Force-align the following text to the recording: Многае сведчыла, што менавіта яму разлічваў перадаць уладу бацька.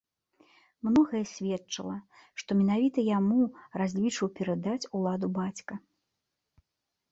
Многае 0.87 1.19
сведчыла, 1.33 1.97
што 2.39 2.49
менавіта 2.63 2.99
яму 3.11 3.39
разлічваў 3.83 4.33
перадаць 4.41 4.89
уладу 5.03 5.33
бацька. 5.39 5.73